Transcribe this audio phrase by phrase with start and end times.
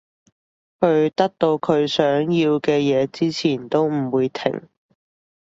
[0.79, 2.03] 佢得到佢想
[2.33, 4.67] 要嘅嘢之前都唔會停